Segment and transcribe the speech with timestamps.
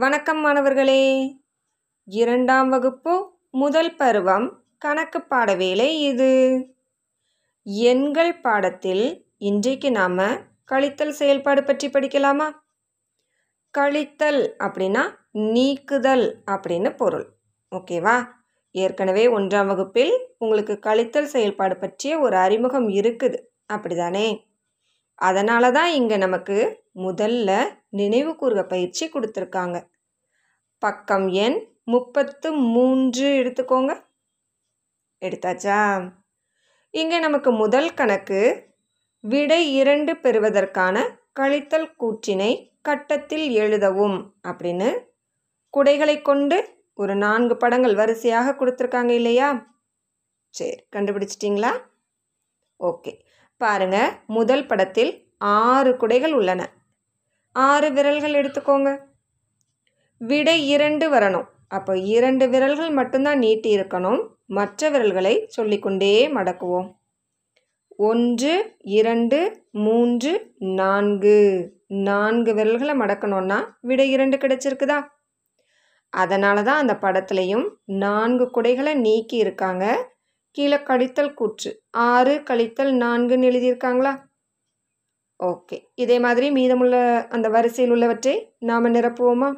[0.00, 1.36] வணக்கம் மாணவர்களே.
[2.04, 6.66] இரண்டாம் வகுப்பு முதல் பருவம் கணக்கு பாட வேலை இது.
[7.64, 10.18] எண்கள் பாடத்தில் இன்றைக்கு நாம்
[10.64, 12.50] கழித்தல் செயல்பாடு பற்றி படிக்கலாமா?
[13.78, 17.26] கழித்தல் அப்படின்னா நீக்குதல் அப்படின்னு பொருள்.
[17.70, 18.26] ஓகேவா
[18.70, 23.38] ஏற்கனவே ஒன்றாம் வகுப்பில் உங்களுக்கு கழித்தல் செயல்பாடு பற்றிய ஒரு அறிமுகம் இருக்குது.
[23.72, 24.47] அப்படிதானே?
[25.18, 26.56] அதனால தான் இங்கே நமக்கு
[26.94, 27.50] முதல்ல
[27.88, 29.86] நினைவு கூறுக பயிற்சி கொடுத்துருக்காங்க.
[30.78, 33.92] பக்கம் எண் முப்பத்து மூன்று எடுத்துக்கோங்க.
[35.22, 35.78] எடுத்தாச்சா?
[36.90, 38.40] இங்கே நமக்கு முதல் கணக்கு
[39.24, 40.96] விடை இரண்டு பெறுவதற்கான
[41.32, 44.90] கழித்தல் கூற்றினை கட்டத்தில் எழுதவும் அப்படின்னு
[45.74, 46.58] குடைகளை கொண்டு
[46.94, 49.48] ஒரு நான்கு படங்கள் வரிசையாக கொடுத்துருக்காங்க இல்லையா?
[50.54, 51.72] சரி கண்டுபிடிச்சிட்டிங்களா?
[52.80, 53.12] ஓகே.
[53.60, 56.70] பாருங்க முதல் படத்தில் ஆறு குடைகள் உள்ளன.
[57.52, 58.98] ஆறு விரல்கள் எடுத்துக்கோங்க.
[60.18, 61.48] விடை இரண்டு வரணும்.
[61.68, 64.20] அப்போ இரண்டு விரல்கள் மட்டும்தான் நீட்டி இருக்கணும்.
[64.46, 66.88] மற்ற விரல்களை சொல்லிக்கொண்டே மடக்குவோம்.
[67.96, 71.36] ஒன்று இரண்டு மூன்று நான்கு.
[71.86, 74.98] நான்கு விரல்களை மடக்கணும்னா விடை இரண்டு கிடைச்சிருக்குதா?
[76.12, 79.84] அதனால தான் அந்த படத்துலையும் நான்கு குடைகளை நீக்கி இருக்காங்க.
[80.58, 81.82] கீழே கழித்தல் கூற்று.
[81.90, 84.22] ஆறு கழித்தல் நான்குன்னு எழுதியிருக்காங்களா?
[85.44, 85.84] ஓகே.
[85.94, 89.54] இதே மாதிரி மீதமுள்ள அந்த வரிசையில் உள்ளவற்றை நாம் நிரப்புவோமா?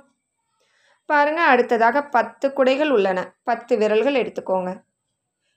[1.05, 3.37] பாருங்கள் அடுத்ததாக பத்து குடைகள் உள்ளன.
[3.43, 4.83] பத்து விரல்கள் எடுத்துக்கோங்க.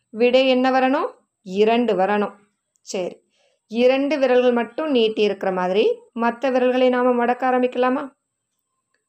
[0.09, 1.11] விடை என்ன வரணும்?
[1.41, 2.33] இரண்டு வரணும்.
[2.81, 3.21] சரி.
[3.67, 8.09] இரண்டு விரல்கள் மட்டும் நீட்டி இருக்கிற மாதிரி மற்ற விரல்களை நாம் மடக்க ஆரம்பிக்கலாமா?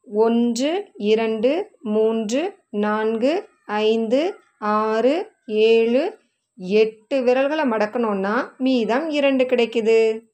[0.03, 6.23] ஒன்று இரண்டு மூன்று நான்கு ஐந்து ஆறு ஏழு
[6.57, 10.27] எட்டு விரல்களை மடக்கணும்னா மீதம் இரண்டு கிடைக்குது.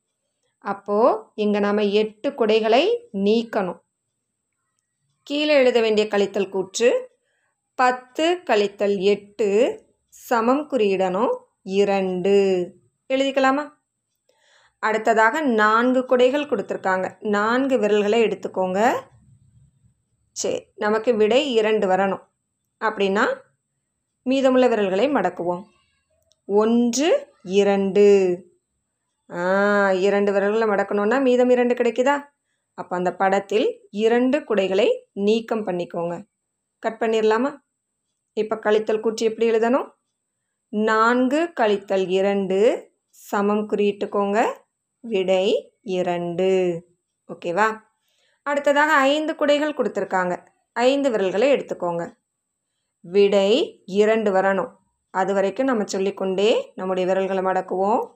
[0.58, 3.78] அப்போது இங்கே நாம் எட்டு குடைகளை நீக்கணும்.
[5.22, 7.10] கீழே எழுத வேண்டிய கழித்தல் கூற்று
[7.74, 9.48] பத்து கழித்தல் எட்டு
[10.08, 12.72] சமம் குறியிடணும் இரண்டு.
[13.08, 13.68] எழுதிக்கலாமா?
[14.78, 17.16] அடுத்ததாக நான்கு குடைகள் கொடுத்துருக்காங்க.
[17.20, 19.00] நான்கு விரல்களை எடுத்துக்கோங்க.
[20.33, 22.22] சரி நமக்கு விடை இரண்டு வரணும்.
[22.80, 23.36] அப்படின்னா
[24.22, 25.62] மீதமுள்ள விரல்களை மடக்குவோம்.
[26.58, 27.08] ஒன்று
[27.61, 28.05] இரண்டு.
[30.06, 32.14] இரண்டு விரல்களை மடக்கணும்னா மீதம் இரண்டு கிடைக்குதா?
[32.78, 33.66] அப்போ அந்த படத்தில்
[34.05, 34.86] இரண்டு குடைகளை
[35.27, 36.14] நீக்கம் பண்ணிக்கோங்க.
[36.83, 37.50] கட் பண்ணிடலாமா
[38.36, 39.86] இப்போ கழித்தல் கூற்றி எப்படி எழுதணும்?
[40.72, 42.58] நான்கு கழித்தல் இரண்டு
[43.28, 44.39] சமம் குறியிட்டுக்கோங்க
[45.12, 45.46] விடை
[45.98, 46.50] இரண்டு.
[47.28, 47.68] ஓகேவா?
[48.46, 50.34] அடுத்ததாக ஐந்து குடைகள் கொடுத்துருக்காங்க.
[50.89, 52.02] ஐந்து விரல்களை எடுத்துக்கோங்க.
[53.14, 53.50] விடை
[54.02, 54.72] இரண்டு வரணும்.
[55.10, 58.10] அது வரைக்கும் நம்ம சொல்லிக்கொண்டே நம்முடைய விரல்களை மடக்குவோம்.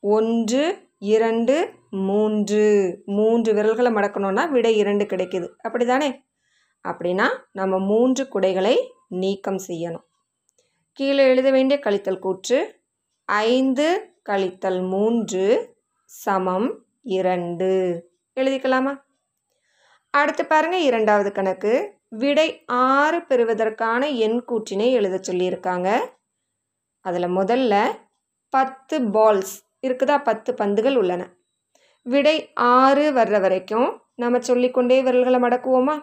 [0.00, 2.62] ஒன்று இரண்டு மூன்று.
[3.06, 5.48] மூன்று விரல்களை மடக்கணும்னா விடை இரண்டு கிடைக்குது.
[5.62, 6.22] அப்படி தானே
[6.88, 8.76] அப்படின்னா நம்ம மூன்று குடைகளை
[9.08, 10.04] நீக்கம் செய்யணும்.
[10.92, 12.80] கீழே எழுத வேண்டிய கழித்தல் கூற்று
[13.24, 18.02] ஐந்து கழித்தல் மூன்று சமம் இரண்டு.
[18.40, 19.02] எழுதிக்கலாமா?
[20.10, 21.98] அடுத்து பாருங்கள் இரண்டாவது கணக்கு.
[22.16, 25.98] விடை ஆறு பெறுவதற்கான எண் கூற்றினை எழுத சொல்லியிருக்காங்க.
[27.00, 27.84] அதில் முதல்ல
[28.48, 29.54] பத்து பால்ஸ்
[29.86, 30.22] இருக்குதா?
[30.22, 31.34] பத்து பந்துகள் உள்ளன.
[32.02, 36.00] விடை ஆறு வர்ற வரைக்கும் நம்ம சொல்லிக்கொண்டே விரல்களை மடக்குவோமா?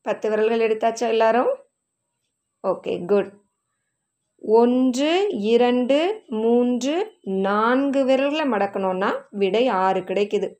[0.00, 1.58] பத்து விரல்கள் எடுத்தாச்சா எல்லாரும்?
[2.68, 3.32] Okay good.
[4.38, 10.54] ஒன்று இரண்டு மூன்று நான்கு விரல்களை மடக்கணும்னா விடை ஆறு கிடைக்குது.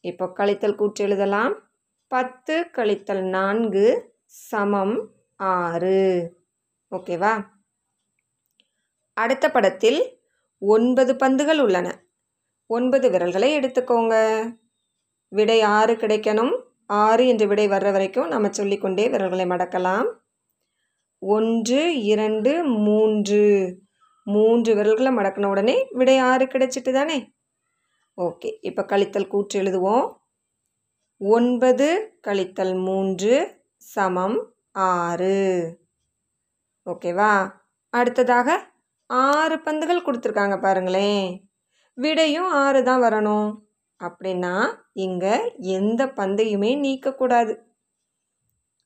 [0.00, 1.69] இப்போ கழித்தல் கூற்று எழுதலாம்.
[2.10, 5.98] பத்து கழித்தல் நான்கு சமம் ஆறு.
[6.90, 7.46] ஓகேவா?
[9.12, 10.20] அடுத்த படத்தில்
[10.58, 12.04] ஒன்பது பந்துகள் உள்ளன.
[12.66, 14.14] ஒன்பது விரல்களை எடுத்துக்கோங்க.
[15.28, 16.62] விடை ஆறு கிடைக்கணும்.
[16.86, 20.12] ஆறு என்று விடை வர்ற வரைக்கும் நம்ம சொல்லிக்கொண்டே விரல்களை மடக்கலாம்.
[21.18, 23.76] ஒன்று இரண்டு மூன்று.
[24.24, 27.32] மூன்று விரல்களை மடக்கின உடனே விடை ஆறு கிடைச்சிட்டு தானே?
[28.16, 30.18] ஓகே இப்போ கழித்தல் கூற்று எழுதுவோம்.
[31.22, 35.78] ஒன்பது கழித்தல் மூன்று சமம் ஆறு.
[36.86, 37.52] ஓகேவா?
[37.90, 38.72] அடுத்ததாக
[39.06, 41.50] ஆறு பந்துகள் கொடுத்துருக்காங்க பாருங்களேன்.
[41.94, 43.58] விடையும் ஆறு தான் வரணும்.
[44.00, 47.58] அப்படின்னா இங்கே எந்த பந்தையுமே நீக்கக்கூடாது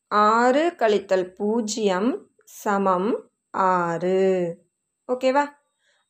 [0.08, 4.18] ஆறு கழித்தல் பூஜ்ஜியம் சமம் ஆறு.
[5.08, 5.44] ஓகேவா?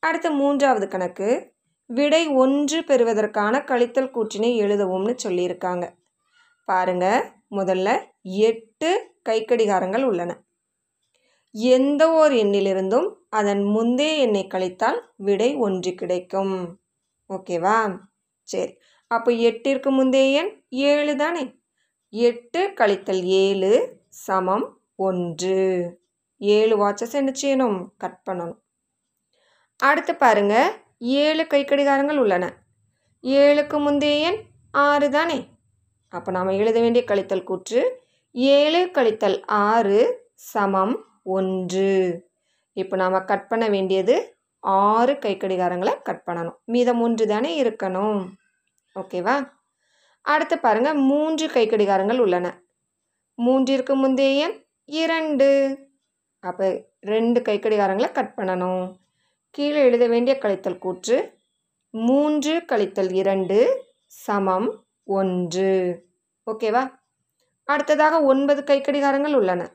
[0.01, 1.53] அடுத்து மூன்றாவது கணக்கு.
[1.87, 6.03] விடை ஒன்று பெறுவதற்கான கழித்தல் கூற்றினை எழுதவும்னு சொல்லியிருக்காங்க.
[6.65, 7.33] பாருங்க.
[7.51, 10.43] முதல்ல எட்டு கைக்கடிகாரங்கள் உள்ளன.
[11.53, 16.81] எந்த ஓர் எண்ணிலிருந்தும் அதன் முந்தைய எண்ணை கழித்தால் விடை ஒன்று கிடைக்கும்.
[17.29, 17.99] ஓகேவா
[18.43, 18.77] சரி.
[19.07, 21.55] அப்போ எட்டிற்கு முந்தைய எண் ஏழு தானே?
[22.11, 25.59] எட்டு கழித்தல் ஏழு சமம் ஒன்று.
[26.39, 27.87] ஏழு வாட்சஸ் என்ன செய்யணும்?
[27.97, 28.59] கட் பண்ணணும்.
[29.77, 32.45] அடுத்து பாருங்கள் ஏழு கைக்கடிகாரங்கள் உள்ளன.
[33.23, 34.41] ஏழுக்கு முந்தைய எண்
[34.71, 35.54] ஆறு தானே?
[36.17, 37.81] அப்போ நாம் எழுத வேண்டிய கழித்தல் கூற்று
[38.33, 39.99] ஏழு கழித்தல் ஆறு
[40.35, 41.91] சமம் ஒன்று.
[42.73, 46.57] இப்போ நாம் கட் பண்ண வேண்டியது ஆறு கைக்கடிகாரங்களை கட் பண்ணணும்.
[46.65, 48.21] மீதம் ஒன்று தானே இருக்கணும்.
[48.95, 49.37] ஓகேவா
[50.21, 52.47] அடுத்து பாருங்க மூன்று கைக்கடிகாரங்கள் உள்ளன.
[53.39, 55.49] மூன்றிற்கு முந்தைய எண் இரண்டு.
[56.41, 56.67] அப்போ
[57.01, 58.85] ரெண்டு கைக்கடிகாரங்களை கட் பண்ணணும்.
[59.51, 61.17] கீழே எழுத வேண்டிய கழித்தல் கூற்று
[61.91, 63.59] மூன்று கழித்தல் இரண்டு
[64.07, 66.05] சமம் ஒன்று.
[66.51, 66.99] ஓகேவா?
[67.65, 69.75] அடுத்ததாக ஒன்பது கைக்கடிகாரங்கள் உள்ளன.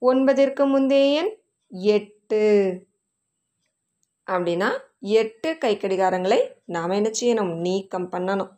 [0.00, 1.38] ஒன்பதிற்கு முந்தைய எண்
[1.68, 2.86] எட்டு.
[4.30, 7.56] அப்படின்னா எட்டு கைக்கடிகாரங்களை நாம் என்ன செய்யணும்?
[7.56, 8.50] நீக்கம் பண்ணணும்.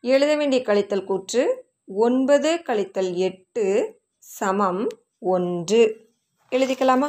[0.00, 4.86] எழுத வேண்டிய கழித்தல் கூற்று ஒன்பது கழித்தல் எட்டு சமம்
[5.18, 6.10] ஒன்று.
[6.50, 7.08] எழுதிக்கலாமா?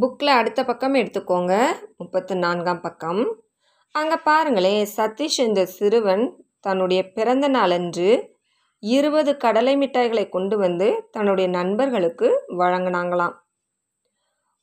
[0.00, 1.72] புக்கில் அடுத்த பக்கம் எடுத்துக்கோங்க.
[1.96, 3.42] முப்பத்து நான்காம் பக்கம்.
[3.94, 6.22] அங்கே பாருங்களேன் சதீஷ் இந்த சிறுவன்
[6.60, 8.10] தன்னுடைய பிறந்த நாளன்று
[8.82, 12.28] இருபது கடலை மிட்டாய்களை கொண்டு வந்து தன்னுடைய நண்பர்களுக்கு
[12.60, 13.34] வழங்கினாங்களாம்.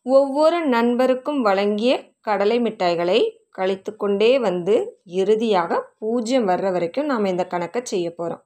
[0.06, 3.20] ஒவ்வொரு நண்பருக்கும் வழங்கிய கடலை மிட்டாய்களை
[3.52, 4.76] கழித்து கொண்டே வந்து
[5.20, 8.44] இறுதியாக பூஜ்ஜியம் வர்ற வரைக்கும் நாம் இந்த கணக்கை செய்ய போகிறோம்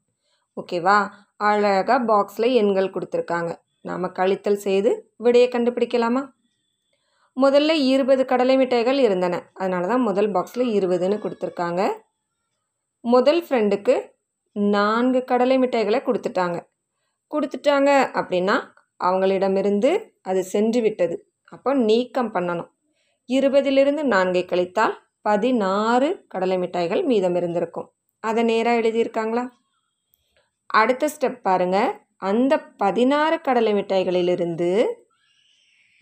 [0.58, 0.98] ஓகேவா
[1.50, 3.52] அழகாக பாக்ஸில் எண்கள் கொடுத்துருக்காங்க.
[3.82, 6.24] நாம் கழித்தல் செய்து விடையை கண்டுபிடிக்கலாமா?
[7.38, 9.36] முதல்ல இருபது கடலை மிட்டாய்கள் இருந்தன.
[9.54, 11.82] அதனால தான் முதல் பாக்ஸில் இருபதுன்னு கொடுத்துருக்காங்க.
[13.04, 13.96] முதல் ஃப்ரெண்டுக்கு
[14.56, 16.58] நான்கு கடலை மிட்டாய்களை கொடுத்துட்டாங்க.
[17.32, 17.90] கொடுத்துட்டாங்க
[18.20, 18.56] அப்படின்னா
[19.04, 19.92] அவங்களிடமிருந்து
[20.22, 21.16] அது சென்று விட்டது
[21.52, 22.70] அப்போ நீக்கம் பண்ணணும்.
[23.30, 27.88] இருபதிலிருந்து நான்கை கழித்தால் பதினாறு கடலை மிட்டாய்கள் மீதம் இருந்திருக்கும்.
[28.24, 29.44] அதை நேராக எழுதியிருக்காங்களா?
[30.66, 31.92] அடுத்த ஸ்டெப் பாருங்கள்
[32.30, 34.70] அந்த பதினாறு கடலை மிட்டாய்களிலிருந்து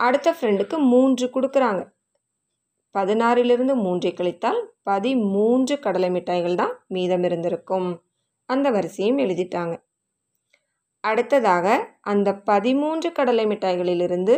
[0.05, 1.81] அடுத்த ஃப்ரெண்டுக்கு மூன்று கொடுக்குறாங்க.
[2.95, 7.89] பதினாறிலிருந்து மூன்றை கழித்தால் பதிமூன்று கடலை மிட்டாய்கள் தான் மீதம் இருந்திருக்கும்.
[8.49, 9.75] அந்த வரிசையும் எழுதிட்டாங்க.
[11.03, 11.67] அடுத்ததாக
[12.11, 14.35] அந்த பதிமூன்று கடலை மிட்டாய்களிலிருந்து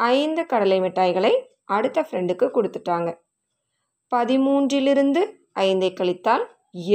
[0.00, 1.32] ஐந்து கடலை மிட்டாய்களை
[1.76, 3.10] அடுத்த ஃப்ரெண்டுக்கு கொடுத்துட்டாங்க.
[4.12, 5.22] பதிமூன்றிலிருந்து
[5.60, 6.44] ஐந்தை கழித்தால்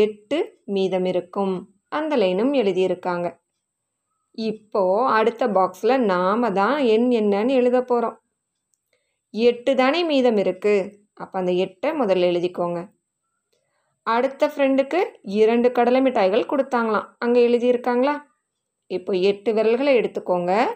[0.04, 0.38] எட்டு
[0.76, 1.54] மீதம் இருக்கும்.
[1.90, 3.28] அந்த லைனும் எழுதியிருக்காங்க.
[4.38, 8.20] இப்போது அடுத்த பாக்ஸில் நாம் தான் எண் என்னன்னு எழுத போகிறோம்
[9.34, 12.90] எட்டு தானே மீதம் இருக்குது அப்போ அந்த எட்டை முதல்ல எழுதிக்கோங்க.
[14.04, 17.08] அடுத்த ஃப்ரெண்டுக்கு இரண்டு கடலை மிட்டாய்கள் கொடுத்தாங்களாம்.
[17.18, 18.16] அங்கே எழுதியிருக்காங்களா?
[18.88, 20.68] இப்போ எட்டு விரல்களை எடுத்துக்கோங்க.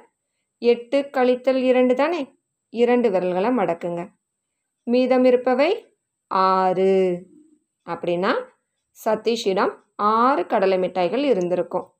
[0.58, 2.40] எட்டு கழித்தல் இரண்டு தானே?
[2.70, 4.12] இரண்டு விரல்களை மடக்குங்க.
[4.84, 5.92] மீதம் இருப்பவை
[6.28, 6.92] ஆறு.
[7.88, 8.32] அப்படின்னா
[9.06, 11.99] சதீஷிடம் ஆறு கடலை மிட்டாய்கள் இருந்திருக்கும்.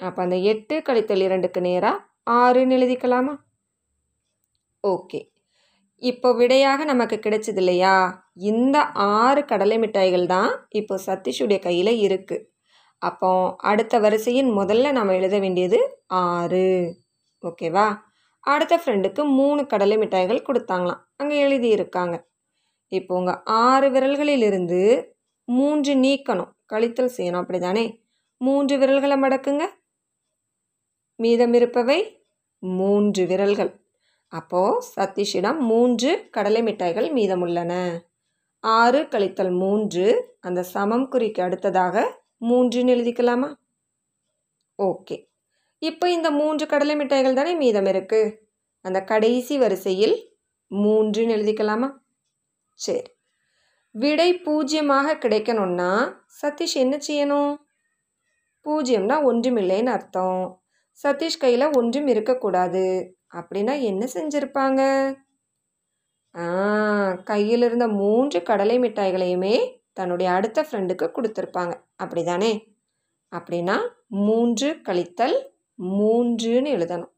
[0.00, 3.34] அப்போ அந்த எட்டு கழித்தல் இரண்டுக்கு நேராக ஆறுன்னு எழுதிக்கலாமா?
[4.84, 5.20] ஓகே.
[6.02, 7.94] இப்போ விடையாக நமக்கு கிடைச்சது இல்லையா?
[8.50, 12.44] இந்த ஆறு கடலை மிட்டாய்கள் தான் இப்போ சதீஷுடைய கையில் இருக்குது
[13.02, 13.30] அப்போ
[13.70, 16.66] அடுத்த வரிசையின் முதல்ல நம்ம எழுத வேண்டியது ஆறு.
[17.42, 17.86] ஓகேவா?
[18.40, 21.02] அடுத்த ஃப்ரெண்டுக்கு மூணு கடலை மிட்டாய்கள் கொடுத்தாங்களாம்.
[21.16, 22.16] அங்கே எழுதியிருக்காங்க.
[22.92, 24.80] இப்போ உங்கள் ஆறு விரல்களிலிருந்து
[25.44, 26.52] மூன்று நீக்கணும்.
[26.66, 27.42] கழித்தல் செய்யணும்.
[27.42, 27.84] அப்படி தானே
[28.40, 29.64] மூன்று விரல்களை மடக்குங்க.
[31.16, 32.24] மீதம் இருப்பவை
[32.58, 33.84] மூன்று விரல்கள்.
[34.28, 37.98] அப்போது சதீஷிடம் மூன்று கடலை மிட்டாய்கள் மீதமுள்ளன.
[38.60, 43.54] ஆறு கழித்தல் மூன்று அந்த சமம் குறிக்கு அடுத்ததாக மூன்றுன்னு எழுதிக்கலாமா?
[44.82, 45.28] ஓகே.
[45.78, 48.36] இப்போ இந்த மூன்று கடலை மிட்டாய்கள் தானே மீதம் இருக்குது
[48.80, 50.38] அந்த கடைசி வரிசையில்
[50.70, 51.88] மூன்றுன்னு எழுதிக்கலாமா?
[52.72, 53.14] சரி.
[53.90, 57.56] விடை பூஜ்ஜியமாக கிடைக்கணும்னா சதீஷ் என்ன செய்யணும்?
[58.64, 60.65] பூஜ்ஜியம்னா ஒன்றுமில்லைன்னு அர்த்தம்.
[61.04, 62.84] சதீஷ் கையில் ஒன்றும் இருக்கக்கூடாது.
[63.34, 64.82] அப்படின்னா என்ன செஞ்சுருப்பாங்க?
[66.34, 66.46] ஆ
[67.24, 69.56] கையில் இருந்த மூன்று கடலை மிட்டாய்களையுமே
[69.92, 71.74] தன்னுடைய அடுத்த ஃப்ரெண்டுக்கு கொடுத்துருப்பாங்க.
[71.96, 72.52] அப்படி தானே
[73.32, 73.76] அப்படின்னா
[74.08, 75.36] மூன்று கழித்தல்
[75.78, 77.12] மூன்றுன்னு எழுதணும்.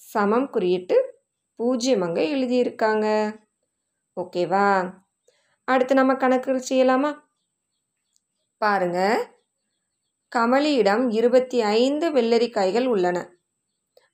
[0.00, 0.96] சமம் குறியிட்டு
[1.58, 3.06] பூஜ்ஜியம் அங்கே எழுதியிருக்காங்க.
[4.16, 4.66] ஓகேவா?
[5.64, 7.10] அடுத்து நம்ம கணக்குகள் செய்யலாமா?
[8.60, 9.35] பாருங்கள்
[10.34, 13.30] கமலியிடம் இருபத்தி ஐந்து வெள்ளரிக்காய்கள் உள்ளன.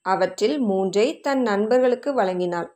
[0.00, 2.66] அவற்றில் மூன்றை தன் நண்பர்களுக்கு வழங்கினாள்.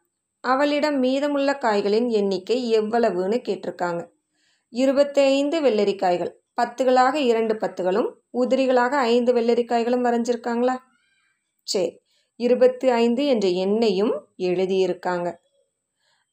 [0.40, 4.06] அவளிடம் மீதமுள்ள காய்களின் எண்ணிக்கை எவ்வளவுன்னு கேட்டிருக்காங்க.
[4.68, 10.76] இருபத்தி ஐந்து வெள்ளரிக்காய்கள் பத்துகளாக இரண்டு பத்துகளும் உதிரிகளாக ஐந்து வெள்ளரிக்காய்களும் வரைஞ்சிருக்காங்களா?
[11.62, 12.00] சரி
[12.36, 15.34] இருபத்தி ஐந்து என்ற எண்ணையும் எழுதியிருக்காங்க.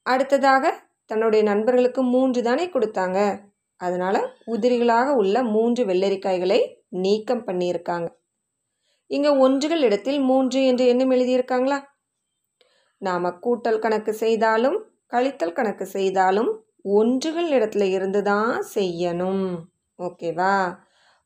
[0.01, 3.39] அடுத்ததாக தன்னுடைய நண்பர்களுக்கு மூன்று தானே கொடுத்தாங்க.
[3.75, 8.07] அதனால் உதிரிகளாக உள்ள மூன்று வெள்ளரிக்காய்களை நீக்கம் பண்ணியிருக்காங்க.
[9.07, 11.83] இங்கே ஒன்றுகள் இடத்தில் மூன்று என்று எண்ணம் எழுதியிருக்காங்களா?
[12.97, 19.55] நாம் கூட்டல் கணக்கு செய்தாலும் கழித்தல் கணக்கு செய்தாலும் ஒன்றுகள் இடத்துல இருந்து தான் செய்யணும்.
[19.97, 20.77] ஓகேவா?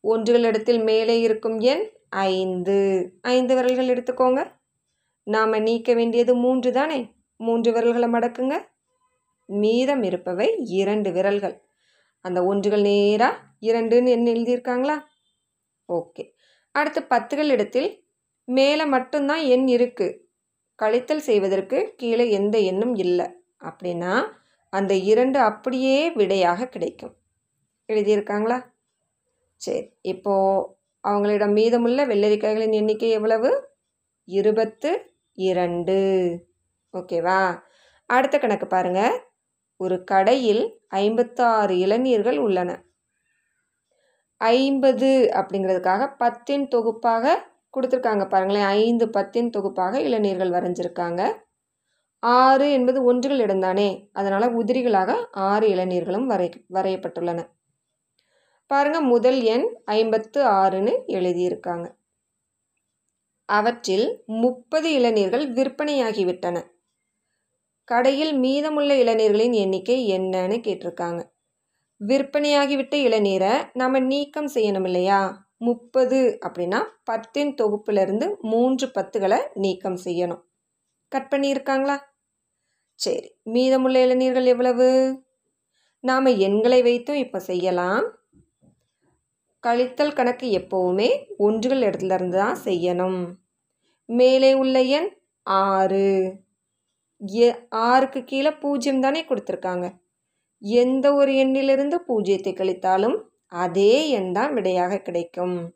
[0.01, 3.09] ஒன்றுகள் இடத்தில் மேலே இருக்கும் எண் ஐந்து.
[3.21, 4.51] ஐந்து விரல்கள் எடுத்துக்கோங்க.
[5.23, 7.15] நாம் நீக்க வேண்டியது மூன்று தானே?
[7.37, 8.57] மூன்று விரல்களை மடக்குங்க.
[9.45, 11.61] மீதம் இருப்பவை இரண்டு விரல்கள்.
[12.21, 14.97] அந்த ஒன்றுகள் நேராக இரண்டுன்னு என்ன எழுதியிருக்காங்களா?
[15.89, 16.33] ஓகே.
[16.71, 18.05] அடுத்து பத்துகள் இடத்தில்
[18.43, 20.19] மேலே மட்டும்தான் எண் இருக்குது
[20.75, 23.25] கழித்தல் செய்வதற்கு கீழே எந்த எண்ணும் இல்லை.
[23.59, 24.27] அப்படின்னா
[24.69, 27.15] அந்த இரண்டு அப்படியே விடையாக கிடைக்கும்.
[27.87, 28.65] எழுதியிருக்காங்களா?
[29.55, 33.69] சரி இப்போது அவங்களிடம் மீதமுள்ள வெள்ளரிக்காய்களின் எண்ணிக்கை எவ்வளவு?
[34.25, 35.97] இருபத்து இரண்டு.
[36.93, 37.59] ஓகேவா?
[38.05, 39.15] அடுத்த கணக்கு பாருங்கள்
[39.77, 42.83] ஒரு கடையில் ஐம்பத்தாறு இளநீர்கள் உள்ளன.
[44.37, 47.35] ஐம்பது அப்படிங்கிறதுக்காக பத்தின் தொகுப்பாக
[47.77, 48.63] கொடுத்துருக்காங்க பாருங்களேன்.
[48.63, 51.33] ஐந்து பத்தின் தொகுப்பாக இளநீர்கள் வரைஞ்சிருக்காங்க.
[52.19, 54.09] ஆறு என்பது ஒன்றுகள் இடம்தானே?
[54.11, 57.39] அதனால் உதிரிகளாக ஆறு இளநீர்களும் வரை வரையப்பட்டுள்ளன.
[58.67, 61.95] பாருங்கள் முதல் எண் ஐம்பத்து ஆறுன்னு எழுதியிருக்காங்க.
[63.45, 66.57] அவற்றில் முப்பது இளநீர்கள் விற்பனையாகிவிட்டன.
[67.83, 71.21] கடையில் மீதமுள்ள இளநீர்களின் எண்ணிக்கை என்னன்னு கேட்டிருக்காங்க.
[72.05, 75.45] விற்பனையாகிவிட்ட இளநீரை நாம் நீக்கம் செய்யணும் இல்லையா?
[75.57, 80.43] முப்பது அப்படின்னா பத்தின் தொகுப்பிலிருந்து மூன்று பத்துகளை நீக்கம் செய்யணும்.
[81.07, 81.97] கட் பண்ணியிருக்காங்களா?
[82.93, 84.87] சரி மீதமுள்ள இளநீர்கள் எவ்வளவு?
[85.99, 88.05] நாம் எண்களை வைத்தும் இப்போ செய்யலாம்.
[89.67, 93.33] கழித்தல் கணக்கு எப்போவுமே ஒன்றுகள் இடத்துல இருந்து தான் செய்யணும்.
[94.05, 95.09] மேலே உள்ள எண்
[95.43, 96.33] ஆறு.
[97.69, 99.87] ஆறுக்கு கீழே பூஜ்ஜியம் தானே கொடுத்துருக்காங்க.
[100.61, 105.73] எந்த ஒரு எண்ணிலிருந்து பூஜ்ஜியத்தை கழித்தாலும் அதே எண் தான் விடையாக கிடைக்கும்.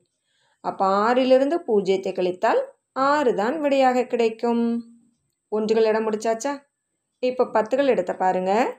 [0.60, 2.62] அப்போ ஆறிலிருந்து பூஜ்ஜியத்தை கழித்தால்
[2.92, 4.84] ஆறு தான் விடையாக கிடைக்கும்.
[5.48, 6.60] ஒன்றுகள் இடம் முடிச்சாச்சா?
[7.20, 8.78] இப்போ பத்துகள் எடுத்த பாருங்க.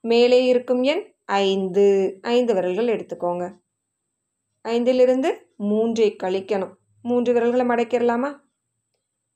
[0.00, 2.18] மேலே இருக்கும் எண் ஐந்து.
[2.20, 3.56] ஐந்து விரல்கள் எடுத்துக்கோங்க.
[4.64, 6.72] ஐந்திலிருந்து மூன்றை கழிக்கணும்.
[7.02, 8.30] மூன்று விரல்களை மடக்கிடலாமா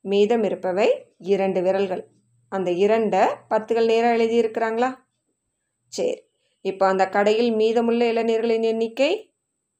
[0.00, 0.88] மீதம் இருப்பவை
[1.18, 2.02] இரண்டு விரல்கள்.
[2.48, 4.90] அந்த இரண்டை பத்துகள் நேராக எழுதியிருக்கிறாங்களா?
[5.94, 6.14] சரி.
[6.64, 9.10] இப்போ அந்த கடையில் மீதமுள்ள இளநீர்களின் எண்ணிக்கை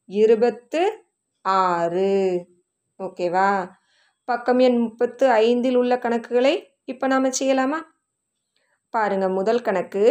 [0.09, 0.81] இருபத்து
[1.45, 2.11] ஆறு.
[2.99, 3.49] ஓகேவா?
[4.27, 6.53] பக்கம் எண் முப்பத்து ஐந்தில் உள்ள கணக்குகளை
[6.85, 7.79] இப்போ நாம் செய்யலாமா?
[8.93, 10.03] பாருங்கள் முதல் கணக்கு.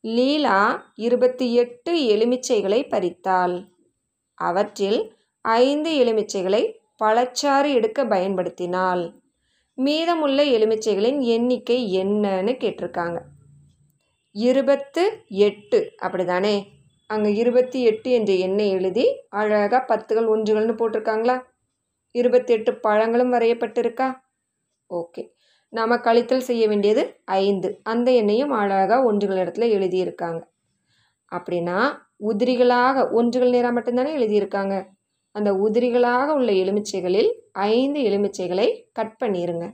[0.00, 0.58] லீலா
[0.94, 3.56] இருபத்தி எட்டு எலுமிச்சைகளை பறித்தாள்.
[4.38, 5.00] அவற்றில்
[5.40, 6.62] ஐந்து எலுமிச்சைகளை
[7.04, 9.04] பழச்சாறு எடுக்க பயன்படுத்தினாள்.
[9.78, 13.18] மீதமுள்ள எலுமிச்சைகளின் எண்ணிக்கை என்னன்னு கேட்டிருக்காங்க.
[14.34, 15.78] இருபத்து எட்டு.
[16.02, 16.66] அப்படிதானே?
[17.06, 21.36] அங்கே இருபத்தி எட்டு என்ற எண்ணை எழுதி அழகாக பத்துகள் ஒன்றுகள்னு போட்டிருக்காங்களா?
[22.14, 24.08] இருபத்தி எட்டு பழங்களும் வரையப்பட்டிருக்கா?
[24.94, 25.22] ஓகே.
[25.72, 27.80] நாம் கழித்தல் செய்ய வேண்டியது ஐந்து.
[27.82, 30.40] அந்த எண்ணையும் அழகாக ஒன்றுகள் இடத்துல எழுதியிருக்காங்க.
[31.32, 31.78] அப்படின்னா
[32.28, 34.86] உதிரிகளாக ஒன்றுகள் நேராக மட்டும்தானே எழுதியிருக்காங்க?
[35.30, 39.72] அந்த உதிரிகளாக உள்ள எலுமிச்சைகளில் ஐந்து எலுமிச்சைகளை கட் பண்ணிடுங்க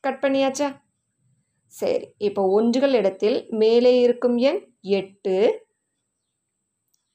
[0.00, 0.68] கட் பண்ணியாச்சா?
[1.72, 5.34] சரி இப்போ ஒன்றுகள் இடத்தில் மேலே இருக்கும் எண் எட்டு.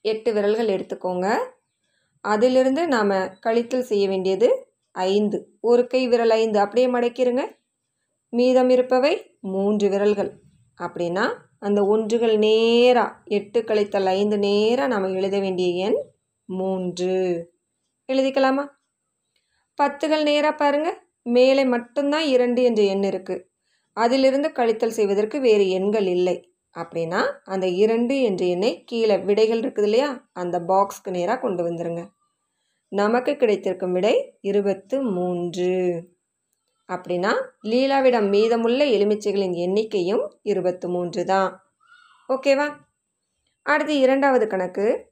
[0.05, 1.27] எட்டு விரல்கள் எடுத்துக்கோங்க.
[2.23, 3.13] அதிலிருந்து நாம்
[3.45, 5.37] கழித்தல் செய்ய வேண்டியது ஐந்து.
[5.61, 6.59] ஒரு கை விரல் ஐந்து.
[6.59, 7.43] அப்படியே மடக்கிருங்க.
[8.29, 10.31] மீதம் இருப்பவை மூன்று விரல்கள்.
[10.77, 11.25] அப்படின்னா
[11.59, 15.99] அந்த ஒன்றுகள் நேராக எட்டு கழித்தல் ஐந்து நேராக நாம் எழுத வேண்டிய எண்
[16.49, 17.11] மூன்று.
[18.09, 18.65] எழுதிக்கலாமா?
[19.81, 23.43] பத்துகள் நேராக பாருங்கள் மேலே மட்டும்தான் இரண்டு என்ற எண் இருக்குது
[23.93, 26.53] அதிலிருந்து கழித்தல் செய்வதற்கு வேறு எண்கள் இல்லை.
[26.75, 30.29] அப்படின்னா அந்த இரண்டு என்ற எண்ணை கீழே விடைகள் இருக்குது இல்லையா?
[30.33, 32.07] அந்த பாக்ஸ்க்கு நேராக கொண்டு வந்துருங்க.
[32.87, 36.03] நமக்கு கிடைத்திருக்கும் விடை இருபத்து மூன்று.
[36.87, 37.33] அப்படின்னா
[37.63, 41.63] லீலாவிடம் மீதமுள்ள எலுமிச்சைகளின் எண்ணிக்கையும் இருபத்து மூன்று தான்.
[42.29, 42.75] ஓகேவா?
[43.61, 45.11] அடுத்து இரண்டாவது கணக்கு.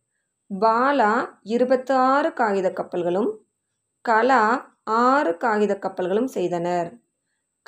[0.60, 3.38] பாலா இருபத்தி ஆறு காகித கப்பல்களும்
[4.02, 7.00] கலா ஆறு காகித கப்பல்களும் செய்தனர்.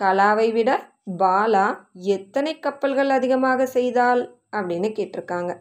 [0.01, 4.40] கலாவை விட பாலா எத்தனை கப்பல்கள் அதிகமாக செய்தால்?
[4.52, 5.60] அப்படின்னு கேட்டிருக்காங்க.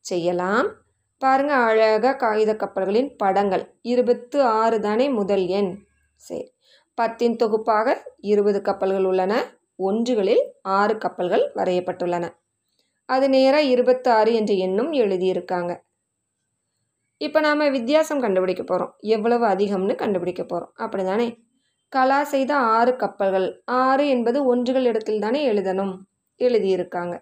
[0.00, 0.68] செய்யலாம்.
[1.18, 3.78] பாருங்க அழகாக காகித கப்பல்களின் படங்கள்.
[3.82, 5.78] இருபத்து ஆறு தானே முதல் எண்.
[6.14, 6.54] சரி.
[7.02, 9.44] பத்தின் தொகுப்பாக இருபது கப்பல்கள் உள்ளன.
[9.78, 12.28] ஒன்றுகளில் ஆறு கப்பல்கள் வரையப்பட்டுள்ளன.
[13.06, 15.80] அது நேராக இருபத்தி ஆறு என்ற எண்ணும் எழுதியிருக்காங்க.
[17.16, 21.38] இப்போ நாம் வித்தியாசம் கண்டுபிடிக்க போகிறோம் எவ்வளவு அதிகம்னு கண்டுபிடிக்க போகிறோம் அப்படி தானே
[21.92, 23.48] கலா செய்த ஆறு கப்பல்கள்.
[23.64, 25.94] ஆறு என்பது ஒன்றுகள் இடத்தில் தானே எழுதணும்.
[26.38, 27.14] எழுதியிருக்காங்க.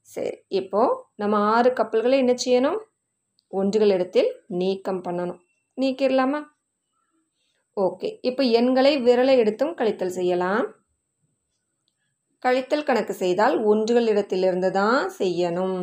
[0.00, 2.78] சரி இப்போது நம்ம ஆறு கப்பல்களை என்ன செய்யணும்?
[3.52, 5.40] ஒன்றுகள் இடத்தில் நீக்கம் பண்ணணும்.
[5.80, 6.40] நீக்கிடலாமா
[7.76, 10.64] ஓகே இப்போ எண்களை விரலை எடுத்தும் கழித்தல் செய்யலாம்.
[12.42, 15.78] கழித்தல் கணக்கு செய்தால் ஒன்றுகள் இடத்திலிருந்து தான் செய்யணும்.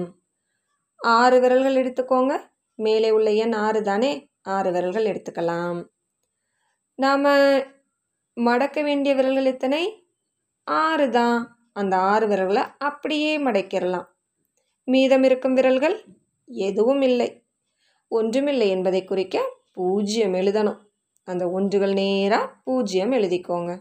[0.99, 2.33] ஆறு விரல்கள் எடுத்துக்கோங்க.
[2.79, 5.79] மேலே உள்ள எண் ஆறு தானே ஆறு விரல்கள் எடுத்துக்கலாம்.
[6.99, 7.25] நாம்
[8.37, 9.83] மடக்க வேண்டிய விரல்கள் எத்தனை?
[10.63, 11.39] ஆறு தான்.
[11.73, 14.07] அந்த ஆறு விரல்களை அப்படியே மடக்கிடலாம்.
[14.83, 16.05] மீதம் இருக்கும் விரல்கள்
[16.45, 17.29] எதுவும் இல்லை.
[18.07, 19.37] ஒன்றுமில்லை என்பதை குறிக்க
[19.73, 20.79] பூஜ்ஜியம் எழுதணும்.
[21.27, 23.71] அந்த ஒன்றுகள் நேராக பூஜ்ஜியம் எழுதிக்கோங்க.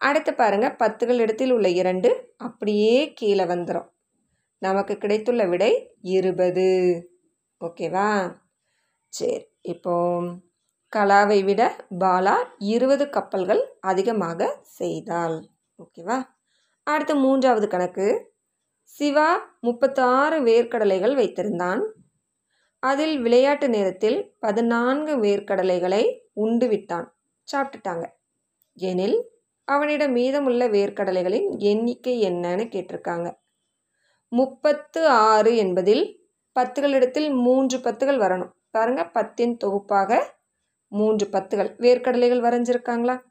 [0.00, 3.88] அடுத்து பாருங்கள் பத்துகள் இடத்தில் உள்ள இரண்டு அப்படியே கீழே வந்துடும்
[4.58, 6.68] நமக்கு கிடைத்துள்ள விடை இருபது.
[7.60, 8.08] ஓகேவா?
[9.12, 10.51] சரி இப்போது
[10.96, 15.48] கலாவை விட பாலா இருபது கப்பல்கள் அதிகமாக செய்தாள்.
[15.78, 16.22] ஓகேவா?
[16.82, 18.34] அடுத்து மூன்றாவது கணக்கு.
[18.82, 21.82] சிவா முப்பத்தாறு வேர்க்கடலைகள் வைத்திருந்தான்.
[22.78, 27.16] அதில் விளையாட்டு நேரத்தில் பதினான்கு வேர்க்கடலைகளை உண்டு விட்டான்
[27.48, 28.04] சாப்பிட்டுட்டாங்க.
[28.72, 29.30] எனில்
[29.64, 33.28] அவனிடம் மீதமுள்ள வேர்க்கடலைகளின் எண்ணிக்கை என்னன்னு கேட்டிருக்காங்க.
[34.28, 36.04] முப்பத்து ஆறு என்பதில்
[36.60, 38.52] பத்துகளிடத்தில் மூன்று பத்துகள் வரணும்.
[38.70, 40.40] பாருங்கள் பத்தின் தொகுப்பாக
[40.92, 43.22] மூன்று பத்துகள் வேர்க்கடலைகள் வரைஞ்சிருக்காங்களா?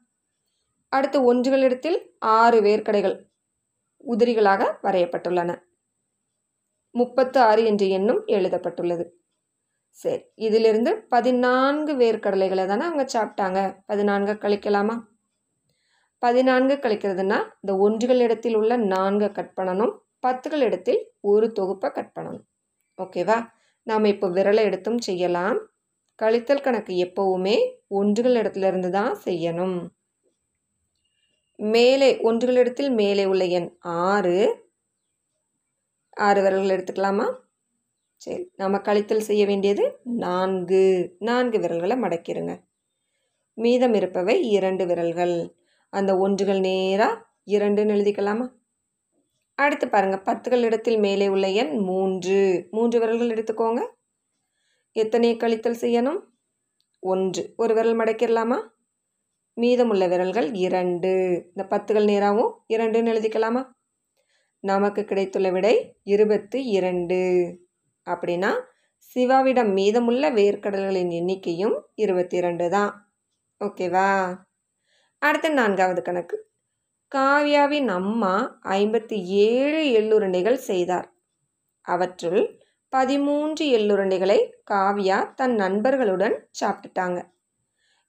[0.88, 3.16] அடுத்து ஒன்றுகளிடத்தில் ஆறு வேர்க்கடைகள்
[4.06, 5.50] உதிரிகளாக வரையப்பட்டுள்ளன.
[6.90, 9.04] முப்பத்து ஆறு என்ற எண்ணும் எழுதப்பட்டுள்ளது.
[9.88, 13.78] சரி இதிலிருந்து பதினான்கு வேர்க்கடலைகளை தானே அவங்க சாப்பிட்டாங்க.
[13.86, 14.96] பதினான்கு கழிக்கலாமா?
[16.18, 19.94] பதினான்கு கழிக்கிறதுனா இந்த ஒன்றுகள் இடத்தில் உள்ள நான்கு கட் பண்ணணும்.
[20.26, 22.44] பத்துகள் இடத்தில் ஒரு தொகுப்பை கட் பண்ணணும்.
[23.02, 23.38] ஓகேவா?
[23.82, 25.71] நாம் இப்போ விரலை எடுத்தும் செய்யலாம்.
[26.18, 27.56] கழித்தல் கணக்கு எப்போவுமே
[27.88, 29.76] ஒன்றுகள் இடத்துல இருந்து தான் செய்யணும்.
[31.56, 34.36] மேலே ஒன்றுகள் இடத்தில் மேலே உள்ள எண் ஆறு.
[36.16, 37.26] ஆறு விரல்கள் எடுத்துக்கலாமா?
[38.16, 40.82] சரி நம்ம கழித்தல் செய்ய வேண்டியது நான்கு.
[41.18, 42.54] நான்கு விரல்களை மடக்கிடுங்க
[43.58, 45.36] மீதம் இருப்பவை இரண்டு விரல்கள்.
[45.92, 48.46] அந்த ஒன்றுகள் நேராக இரண்டுன்னு எழுதிக்கலாமா?
[49.58, 52.68] அடுத்து பாருங்கள் பத்துகள் இடத்தில் மேலே உள்ள எண் மூன்று.
[52.70, 53.82] மூன்று விரல்கள் எடுத்துக்கோங்க.
[54.92, 56.20] எத்தனை கழித்தல் செய்யணும்?
[57.00, 57.52] ஒன்று.
[57.56, 58.68] ஒரு விரல் மடக்கிடலாமா?
[59.54, 61.42] மீதமுள்ள விரல்கள் இரண்டு.
[61.54, 63.68] இந்த பத்துகள் நேராகவும் இரண்டுன்னு எழுதிக்கலாமா?
[64.60, 67.18] நமக்கு கிடைத்துள்ள விடை இருபத்து இரண்டு.
[68.10, 68.60] அப்படின்னா
[69.14, 73.12] சிவாவிடம் மீதமுள்ள வேர்க்கடல்களின் எண்ணிக்கையும் இருபத்தி இரண்டு தான்.
[73.64, 74.38] ஓகேவா?
[75.18, 76.50] அடுத்த நான்காவது கணக்கு.
[77.14, 81.14] காவ்யாவின் அம்மா ஐம்பத்தி ஏழு எள்ளுருண்டைகள் செய்தார்.
[81.80, 82.61] அவற்றுள்
[82.92, 84.38] பதிமூன்று எள்ளுருண்டைகளை
[84.70, 87.20] காவ்யா தன் நண்பர்களுடன் சாப்பிட்டுட்டாங்க.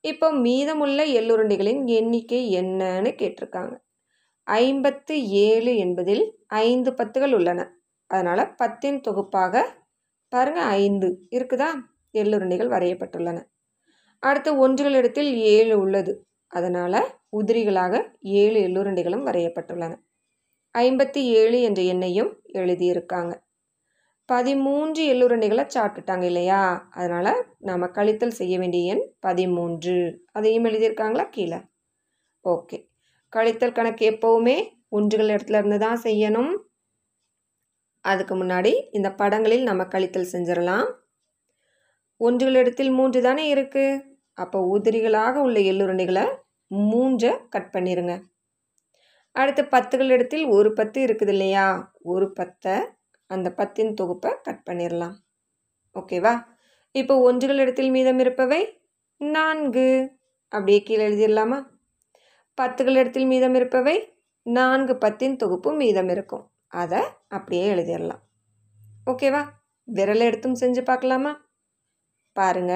[0.04, 3.74] இப்போ மீதமுள்ள எள்ளுருண்டைகளின் எண்ணிக்கை என்னன்னு கேட்டிருக்காங்க.
[4.48, 7.62] ஐம்பத்து ஏழு என்பதில் ஐந்து பத்துகள் உள்ளன.
[8.10, 9.64] அதனால் பத்தின் தொகுப்பாக
[10.28, 11.70] பாருங்கள் ஐந்து இருக்குதா?
[12.14, 13.40] எள்ளுருண்டைகள் வரையப்பட்டுள்ளன.
[14.24, 16.14] அடுத்து ஒன்றுகள் இடத்தில் ஏழு உள்ளது.
[16.48, 17.00] அதனால்
[17.38, 19.94] உதிரிகளாக ஏழு எள்ளுருண்டைகளும் வரையப்பட்டுள்ளன.
[20.76, 23.34] ஐம்பத்தி ஏழு என்ற எண்ணையும் எழுதியிருக்காங்க.
[24.34, 26.62] பதிமூன்று எள்ளுருண்டைகளை சாப்பிட்டுட்டாங்க இல்லையா?
[26.92, 27.32] அதனால்
[27.68, 29.96] நாம் கழித்தல் செய்ய வேண்டிய எண் பதிமூன்று.
[30.32, 31.26] அதையும் எழுதியிருக்காங்களா?
[31.30, 31.60] கீழே.
[32.46, 32.78] ஓகே.
[33.34, 34.58] கழித்தல் கணக்கு எப்போவுமே
[34.90, 36.52] ஒன்றுகள் இடத்துல இருந்து தான் செய்யணும்.
[38.06, 40.88] அதுக்கு முன்னாடி இந்த படங்களில் நம்ம கழித்தல் செஞ்சிடலாம்.
[42.22, 44.02] ஒன்றுகள் இடத்தில் மூன்று தானே இருக்குது
[44.38, 46.26] அப்போ உதிரிகளாக உள்ள எள்ளுருண்டைகளை
[46.72, 48.14] மூன்றை கட் பண்ணிடுங்க
[49.36, 51.66] அடுத்து பத்துகள் இடத்தில் ஒரு பத்து இருக்குது இல்லையா?
[52.14, 52.76] ஒரு பத்தை
[53.30, 55.16] அந்த பத்தின் தொகுப்பை கட் பண்ணிடலாம்
[55.96, 56.34] ஓகேவா
[56.96, 58.62] இப்போ ஒன்றுகள் இடத்தில் மீதம் இருப்பவை
[59.18, 59.88] நான்கு.
[60.52, 61.60] அப்படியே கீழே எழுதிடலாமா
[62.58, 63.96] பத்துகள் இடத்தில் மீதம் இருப்பவை
[64.46, 66.44] நான்கு பத்தின் தொகுப்பு மீதம் இருக்கும்.
[66.68, 68.22] அதை அப்படியே எழுதிடலாம்
[69.12, 69.42] ஓகேவா
[69.88, 71.32] விரல் எடுத்தும் செஞ்சு பார்க்கலாமா?
[72.38, 72.74] பாருங்க.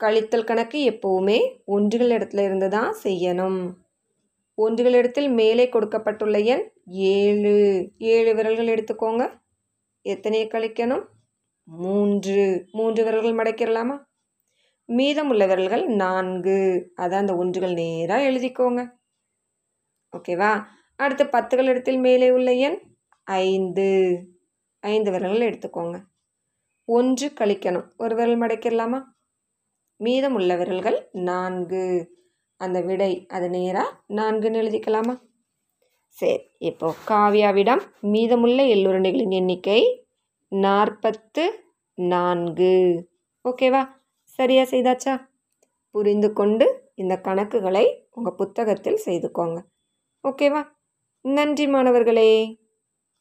[0.00, 3.60] கழித்தல் கணக்கு எப்போவுமே ஒன்றுகள் இடத்துல இருந்து தான் செய்யணும்.
[4.58, 7.90] ஒன்றுகள் இடத்தில் மேலே கொடுக்கப்பட்டுள்ள எண் ஏழு.
[7.98, 9.38] ஏழு விரல்கள் எடுத்துக்கோங்க.
[10.00, 11.04] எத்தனையை கழிக்கணும்?
[11.62, 12.68] மூன்று.
[12.72, 14.04] மூன்று விரல்கள் மடக்கிடலாமா?
[15.28, 16.90] உள்ள விரல்கள் நான்கு.
[16.96, 18.88] அதான் அந்த ஒன்றுகள் நேராக எழுதிக்கோங்க.
[20.16, 20.64] ஓகேவா?
[20.96, 24.18] அடுத்து பத்துகள் இடத்தில் மேலே உள்ள எண் ஐந்து.
[24.78, 26.02] ஐந்து விரல்கள் எடுத்துக்கோங்க.
[26.84, 27.90] ஒன்று கழிக்கணும்.
[27.96, 29.02] ஒரு விரல் மடக்கிடலாமா?
[29.96, 32.14] மீதம் உள்ள விரல்கள் நான்கு.
[32.56, 35.25] அந்த விடை அது நேராக நான்குன்னு எழுதிக்கலாமா?
[36.16, 39.80] சரி இப்போ காவியாவிடம் மீதமுள்ள எள்ளுருண்டைகளின் எண்ணிக்கை
[40.48, 41.44] நாற்பத்து
[41.94, 42.74] நான்கு.
[43.44, 43.82] ஓகேவா
[44.24, 45.14] சரியா செய்தாச்சா?
[45.90, 49.58] புரிந்து கொண்டு இந்த கணக்குகளை உங்கள் புத்தகத்தில் செய்துக்கோங்க.
[50.24, 50.62] ஓகேவா
[51.24, 52.30] நன்றி மாணவர்களே.